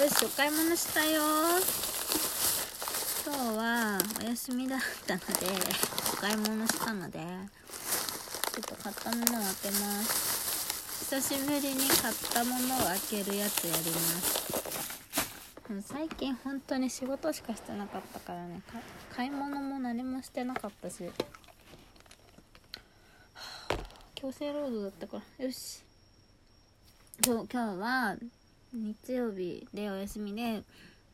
[0.00, 1.22] よしお買い物したよ。
[3.24, 5.24] 今日はお休みだったので
[6.12, 11.14] お買い物したのでちょっと買ったものを開けます。
[11.14, 14.44] 久しぶりに買ったものを開けるやつやります。
[15.86, 18.60] 最近本当に仕事しかしてなかったからね
[19.14, 21.08] 買い物も何もしてなかったし。
[24.16, 25.46] 強制労働だったから。
[25.46, 25.82] よし。
[27.24, 28.16] 今日今日は
[28.74, 30.64] 日曜日でお休みで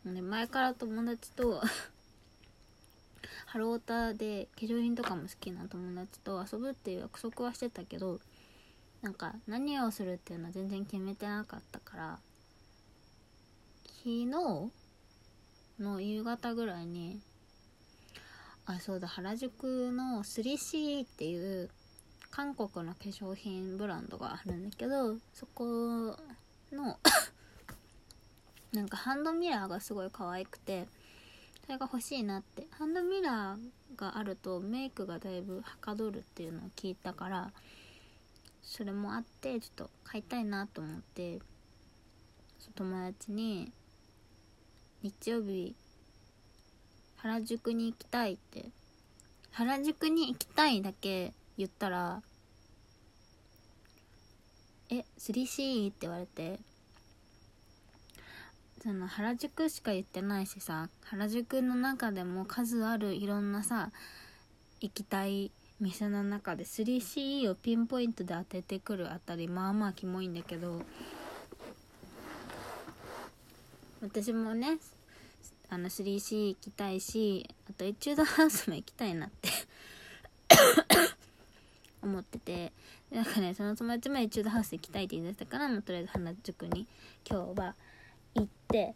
[0.04, 1.60] ね前から友達と
[3.44, 8.18] ハロータで化粧品とかも好きな友達と遊ぶっていう約束はしてたけど
[9.02, 12.18] なんか何をするっていうのは全然決めてなかったから
[13.84, 14.26] 昨日
[15.78, 17.20] の夕方ぐらいに
[18.64, 21.68] あそうだ原宿の 3C っていう
[22.30, 26.16] 韓国の化粧品ブランドがあるんだけどそこ
[26.72, 26.98] の
[28.72, 30.86] なんかハンドミラーがすごい可愛くて
[31.64, 32.66] それが欲しいなって。
[32.70, 37.52] ハンドミラーがあるとメイクがだいぶはかどるっていうのを聞いたから
[38.62, 41.38] それもあってちょっと買いたいなと思って
[42.74, 43.72] 友達に
[45.02, 45.74] 日曜日
[47.16, 48.66] 原宿に行きたいって
[49.52, 52.22] 原宿に行きたいだけ言ったら
[54.88, 56.58] え 3C って言われて
[58.82, 63.90] その原宿しか言ってないしさ原宿の中でも数あるいろんなさ
[64.80, 65.50] 行きたい
[65.80, 70.82] 店の中で 3CE をピンポイントで当ててくるあたりまあまあキモいんだけど
[74.02, 74.78] 私もね
[75.68, 79.50] あの 3C 行きたいしあとエチュードハウスも行きたいなって
[82.02, 82.72] 思ってて
[83.12, 86.86] なんかねその友達もエチュードハウス行きたいって言い出したからもうとりあえず原宿に。
[87.28, 87.74] 今日は
[88.34, 88.78] 行って。
[88.78, 88.94] よ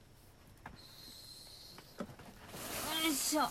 [3.10, 3.42] いしょ。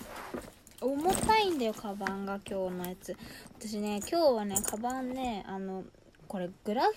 [0.82, 3.16] 重たいんだよカバンが今日のやつ。
[3.60, 5.84] 私ね今日はねカバンねあの
[6.28, 6.94] これグラフ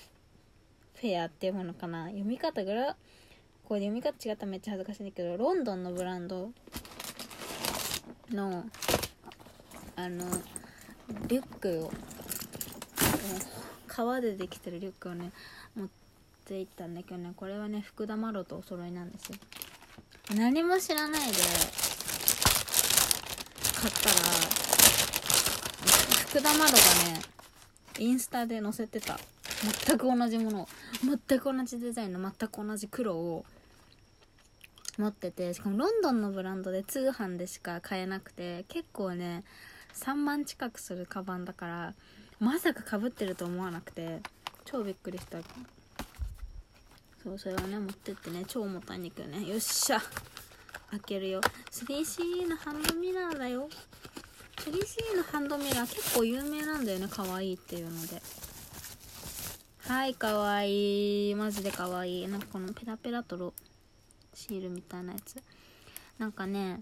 [1.02, 2.06] ェアっていうものかな。
[2.06, 2.96] 読み方グラ
[3.64, 6.50] これ読み方違ったらめっちゃ恥ずかしいんだけどロンドンのブランド
[8.30, 8.64] の
[9.96, 10.24] あの
[11.28, 11.92] リュックを
[13.86, 15.32] 革でできてるリュックをね
[15.74, 16.05] 持って
[16.54, 17.32] 行ったんだけどね。
[17.36, 19.36] これはね福田麻呂とお揃いなんですよ。
[20.36, 21.36] 何も知らないで
[23.74, 24.14] 買ったら
[26.28, 26.76] 福田麻呂が
[27.12, 27.20] ね
[27.98, 29.18] インスタで載せてた。
[29.86, 30.68] 全く同じものを。
[31.02, 33.44] 全く同じデザインの全く同じ黒を
[34.98, 39.44] 持っててしかもロンドンのブランドで通販でしか買えなくて結構ね
[39.94, 41.94] 3万近くするカバンだから
[42.40, 44.20] まさかかぶってると思わなくて
[44.64, 45.38] 超びっくりした。
[47.26, 49.44] そうそれをね持ってってね超重たいんだけどね。
[49.44, 50.00] よっしゃ。
[50.92, 51.40] 開けるよ。
[51.72, 53.68] 3C のハンドミラーだよ。
[54.58, 55.86] 3C のハンドミラー。
[55.92, 58.22] 結構有名なんだよね可愛いっていうので。
[59.88, 61.34] はい可愛い。
[61.34, 62.28] マジで可愛い。
[62.28, 63.52] なんかこのペラペラとロ
[64.32, 65.42] シールみたいなやつ。
[66.18, 66.80] なんかね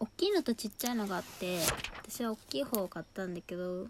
[0.00, 1.60] 大きいのとちっちゃいのがあって
[2.08, 3.86] 私は大きい方を買ったんだけど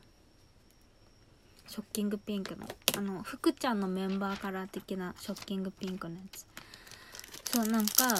[1.71, 2.67] ショッキングピンクの
[2.99, 6.45] あの福ちゃんのメンバーカラー的なショッキングピンクのやつ。
[7.45, 8.15] そうなんか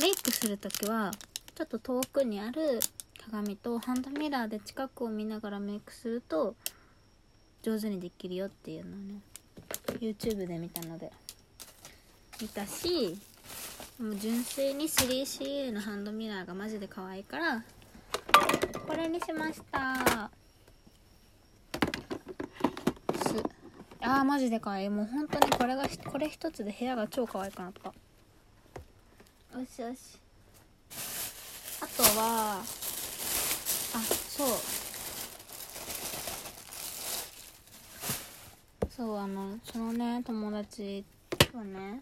[0.00, 1.12] メイクする時は
[1.54, 2.80] ちょっと遠くにある
[3.24, 6.56] 鏡とハンドミラーで近くを見ながらメイクすると
[7.62, 9.20] 上手にできるよっていうのをね
[10.00, 11.10] YouTube で見たので。
[12.40, 13.16] 見たし
[13.98, 17.62] もう純粋に 3CA のハンドミラーがマジで可愛いから
[18.86, 20.30] これにしました
[23.26, 23.42] す
[24.08, 24.88] あーマジで可愛い。
[24.88, 27.88] もう本当にこれがこれ一つで部屋が超可愛くなった。
[29.58, 29.98] よしよし。
[31.82, 32.62] あとはあ
[34.28, 34.48] そう。
[38.88, 41.04] そうあのそのね友達
[41.52, 42.00] はね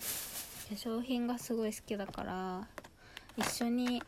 [0.00, 2.66] 化粧品がすごい好きだから
[3.36, 4.02] 一緒に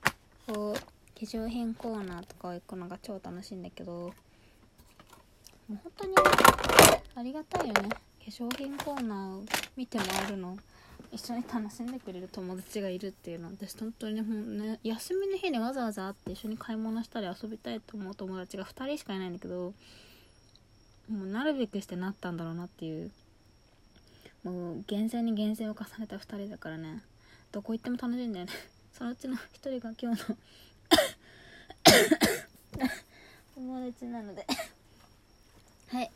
[0.48, 0.80] こう化
[1.20, 4.12] 粧品コーナーとか行くのが超楽しいんだけど
[5.68, 6.14] もう本当に
[7.14, 7.88] ありがたいよね。
[7.90, 9.44] 化粧品コーナーを
[9.76, 10.56] 見て回るの。
[11.12, 13.50] 一緒に楽しんでくれる友達がいるっていうの。
[13.50, 19.72] 私本当にほんね休みの日にわざわざ会って一緒に買い物したり遊びたいと思う友達が2人しかいないんだけど
[21.10, 23.10] もうなるべくしてなったんだろうなっていう。
[24.44, 27.02] もう厳選に厳選を重ねた2人だからね。
[27.52, 28.52] どこ行っても楽しいんだよね。
[28.96, 30.36] そのうちの1人が今日の
[33.54, 34.46] 友達なので。
[35.90, 36.10] はい。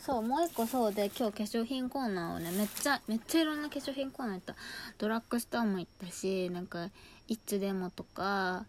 [0.00, 4.54] そうもう一個そうで今日化粧品コーナーをねめっちゃめっちゃいろんな化粧品コーナー行った。
[4.98, 6.90] ドラッグストアも行ったしなんか
[7.26, 8.66] イッツデモとか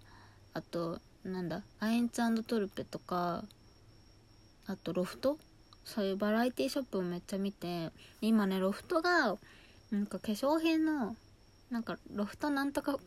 [0.53, 3.43] あとなんだアインツトルペとか
[4.65, 5.37] あとロフト？
[5.85, 9.37] そういうバラエティショップをめっちゃ見て今ねロフトが
[9.91, 11.15] なんか化粧品の
[11.69, 12.97] なんかロフトなんとか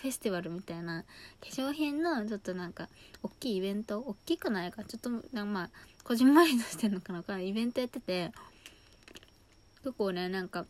[0.00, 1.06] フェスティバルみたいな化
[1.46, 2.88] 粧品のちょっとなんか
[3.22, 5.10] 大きいイベント大きくないかちょっと
[5.44, 5.70] まあ
[6.02, 8.32] こじんまりとしてるのかなかイベントやってて
[9.82, 10.66] 結構ねなんか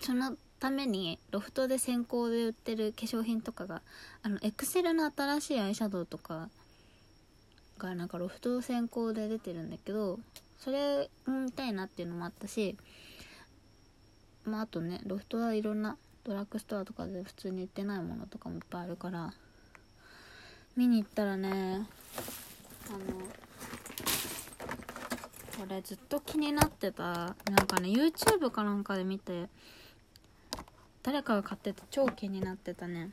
[0.00, 3.82] そのためにロフトで先行で売ってる化粧品とかが
[4.22, 6.48] あのエクセルの新しいアイシャドウとか
[7.78, 10.18] がなんかロフト先行で出てるんだけど
[10.58, 12.76] それ見たいなっていうのもあったし
[14.44, 19.32] まああとねロフトはいろんなドラッグストアとかで普通に売ってないものとかもいっぱいあるから
[20.76, 21.86] 見に行ったらね
[22.88, 23.20] あの
[25.58, 27.04] これずっと気になってた。
[27.04, 29.48] なんかね YouTube かなんかで見て
[31.02, 33.10] 誰かが買ってて超気になってたね。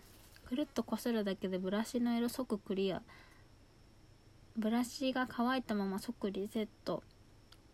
[0.47, 3.01] くるっとこするだけでブラシの色即クリア。
[4.57, 7.03] ブラシが乾いたまま即リセット。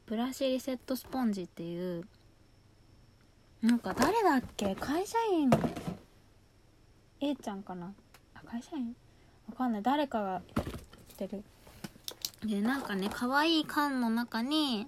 [0.06, 2.04] ブラシリセットスポンジっていう
[3.62, 4.76] なんか誰だっけ？
[4.76, 5.50] 会社員。
[7.20, 7.92] A ちゃんかな？
[8.36, 8.96] あ会社員？
[9.50, 9.82] わかんない。
[9.82, 10.42] 誰かが
[11.08, 11.44] 来てる。
[12.46, 14.86] でなんかね可愛い缶の中に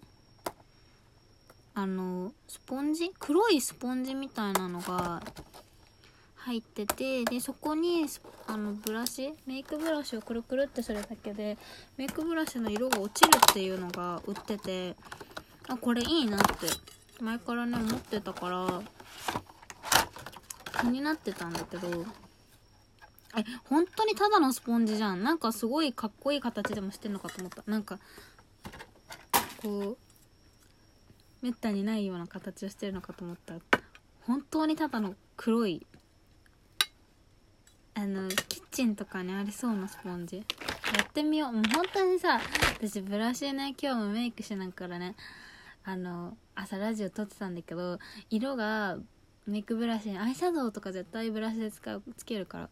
[1.74, 3.12] あのスポンジ？
[3.18, 5.24] 黒いスポンジみたいなのが
[6.36, 8.06] 入っててでそこに
[8.46, 9.34] あのブラシ？
[9.48, 11.58] メイクブラシをくるくるってするだけで
[11.98, 14.96] メイクブラシの色が落ちるっていうのが売ってて
[15.68, 16.68] あこれいいなって。
[17.22, 18.82] 前からね思ってたから
[20.82, 22.06] 気になってたんだけど
[23.38, 25.24] え本当にただのスポンジじゃん。
[25.24, 27.62] なんかすごいかっこいい形でもしてんのかと思った。
[27.68, 28.00] なんか
[29.62, 29.98] こう
[31.42, 33.54] めったにないような形をしてるのかと思った。
[34.26, 35.86] 本当にただの黒い
[37.94, 40.38] あのキッチンとかにありそうなスポンジ。
[40.38, 40.44] や
[41.04, 41.52] ってみよう。
[41.52, 42.42] もう本当にさ
[42.80, 45.16] 私ブラシね今日もメイクしながらね
[45.90, 47.98] あの朝ラジオ撮ってたんだけど
[48.30, 49.00] 色が
[49.48, 52.70] メイクブラシにアイシャドウとか絶対ブラシで使うつけるから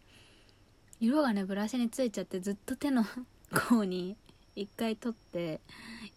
[1.00, 3.04] 色がねブラシについちゃってずっと手の
[3.68, 4.16] 甲に
[4.54, 5.60] 一回取って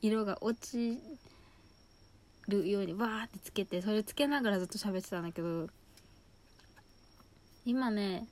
[0.04, 1.02] 色が落ち
[2.48, 5.70] るようにわーってつけてそれつけながらずっと喋ってたんだけど
[7.66, 8.28] 今ね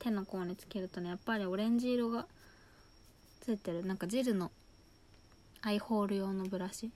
[0.00, 2.26] 手の甲につけるとねやっぱりオレンジ色が
[3.40, 3.86] ついてる。
[3.86, 4.50] なんかジルの
[5.62, 6.90] アイホール用のブラシ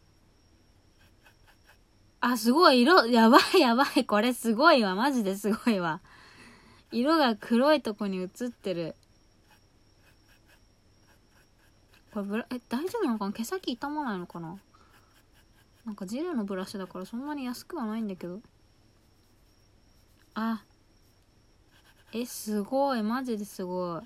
[2.20, 6.00] あ、すごい、色、 やばいやばい、これすごいわ、マジですごいわ。
[6.92, 8.94] 色が黒いとこに映ってる。
[12.12, 13.32] これブラ、え、大丈夫なのかな？
[13.32, 14.58] 毛先傷まないのかな？
[15.86, 18.40] なんかジルのブラシだからそんなに安くはないんだけど。
[20.34, 20.62] あ。
[22.12, 24.02] え、すごい、マジですご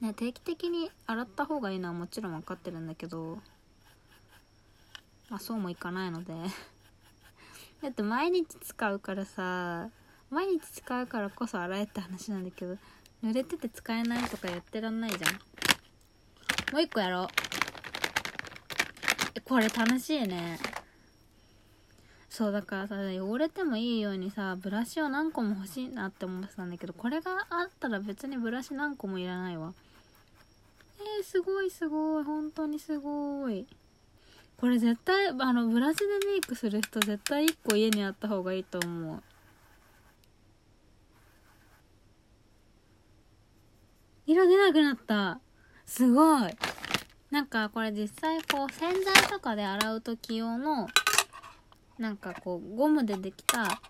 [0.00, 0.04] い。
[0.04, 3.40] ね、定期的に洗った方がいいのはもちろん分かってるんだけど。
[5.28, 6.34] まあそうもいかないので。
[7.82, 9.90] だって毎日使うからさ
[10.30, 12.78] 毎日使うからこそ洗えって話なんだけど
[13.22, 15.32] 濡れてて使えないとかやってらんないじゃん。
[16.72, 17.26] もう一個やろう。
[19.42, 20.58] これ楽しいね。
[22.28, 29.72] そうだからさ汚れてもいいようにさブラシを何個も欲しいなって思ってたんだけどこれがあったら別にブラシ何個もいらないわ。
[30.98, 32.24] えー、すごいすごい。
[32.24, 33.66] 本当にすごい。
[34.56, 39.22] これ絶対あのブラシでメイクする人絶対1個家にあった方がいいと思う。
[44.26, 45.40] 色出なくなった。
[45.84, 46.56] すごい。
[47.30, 50.88] なんかこれ実際こう洗剤とかで洗う時用の
[51.98, 53.80] なんかこうゴムでできた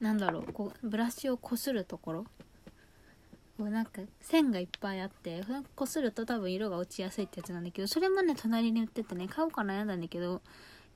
[0.00, 2.26] なんだろうこうブラシをこするところ。
[3.56, 5.42] こうなんか線がいっぱいあって
[5.76, 10.42] こすると多分色が落ちやすいってやつなんだけどそれもね隣に売っててね買おうか悩んだんだけど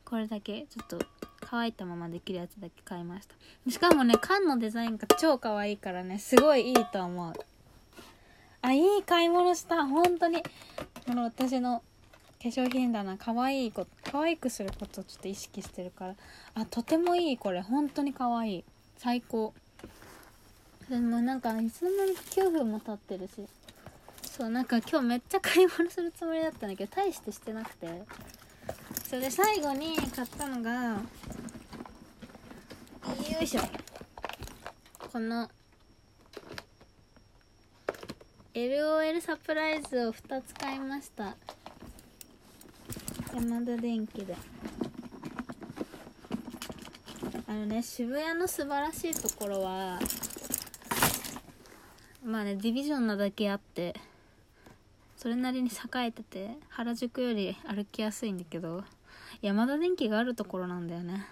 [0.04, 0.98] これだけちょっと
[1.40, 3.34] 乾いたままできるやつだけ買いました。
[3.70, 7.32] しかもね缶のデザインが超可愛いからねすごいいいと思う。
[8.60, 9.86] あいい買い物した。
[9.86, 10.42] 本当に。
[11.06, 11.82] この私の
[12.42, 16.14] 化粧品棚可愛いこと可愛くすることをちょっと意識してるから。
[16.54, 17.60] あとてもいいこれ。
[17.62, 18.64] 本当に可愛い。
[18.96, 19.54] 最高。
[20.88, 23.46] でもなんかいつの間にか9分も経ってるし。
[24.22, 27.88] そうなんか今日めっちゃ買い物するつもりだったんだけど大してしてなくて。
[29.08, 31.00] それで最後に買ったのがよ
[33.40, 33.60] いしょ。
[35.12, 35.50] この
[38.54, 41.36] LOL サプライズを2つ買いました。
[43.34, 44.36] 山田電機で。
[47.46, 49.98] あのね渋谷の素晴らしいところは
[52.28, 53.94] まあねディビジョンなだけあって
[55.16, 58.84] それなりに栄えてて原宿より歩きやすいんだけど
[59.40, 61.26] 山田電機があるところなんだよね。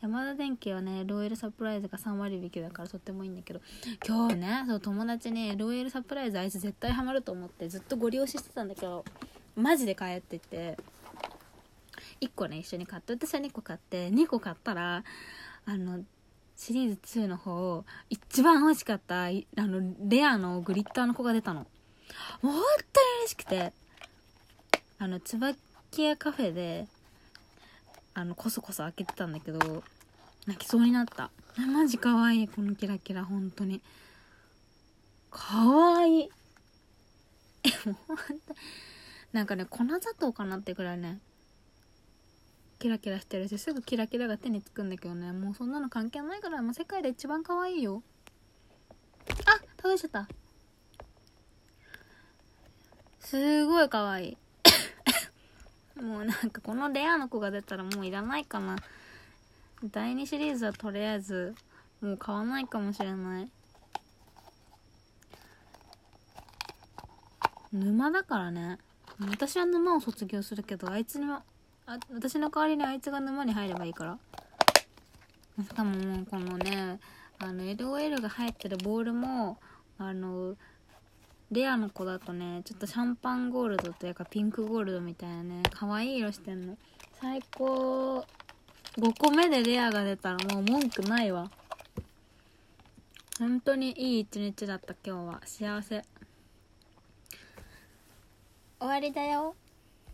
[0.00, 3.60] 山田電機はね LOL サプライズが3割引きだからとってもいいんだけど
[4.06, 9.04] 今日ねそう友達に LOL サプライズあいつ絶対ハマると思ってずっとご利用ししてたんだけど
[9.54, 10.78] マジで買えって言って
[12.20, 15.02] 1個ね一緒に買って私は2個買って2個買ったら
[15.64, 16.00] あの
[16.56, 21.60] シリーズ2の方一番欲しかったあのレアのグリッターの子が出たの。
[21.60, 22.52] もう本
[22.92, 23.72] 当に嬉しくて。
[24.98, 25.58] あの椿
[25.98, 26.86] 屋カフェで
[28.14, 29.84] あのこそこそ開けてたんだけど
[30.46, 31.30] 泣きそうになった。
[31.58, 32.48] マジ可愛い。
[32.48, 33.82] このキラキラ本当に。
[35.30, 36.30] 可愛い。
[37.64, 38.16] えもう本
[38.48, 38.54] 当
[39.32, 41.18] なんかね粉砂糖かなってくらいね
[42.78, 45.32] キラキラしてるしすぐキラキラが手につくんだけどね。
[45.32, 48.02] もうそんなの関係ないからもう世界で一番可愛いよ。
[49.46, 50.28] あ倒しちゃった。
[53.20, 54.36] すごい可愛い。
[56.02, 58.76] もうなんかこのレアの子が出たらもういらないかな。
[59.84, 61.54] 第2シリーズはとりあえず
[62.02, 63.50] もう買わないかもしれない。
[67.72, 68.78] 沼だからね。
[69.18, 71.42] 私は沼を卒業するけどあいつには
[71.86, 74.18] あ私の代わりにあいつが沼に入ればいいから。
[75.62, 76.98] しかももうこのね
[77.38, 79.58] あの LOL が入ってるボールも
[79.98, 80.54] あの
[81.50, 86.76] レアの子だとねちょっとシャンパンゴールドというかピンクゴールドみたいなね可愛い色してんの。
[87.20, 88.26] 最高。
[88.98, 91.50] 5個目でレアが出たらもう文句ないわ。
[93.38, 95.40] 本当にいい一日だった今日は。
[95.44, 96.02] 幸せ。
[98.78, 99.54] 終わりだよ。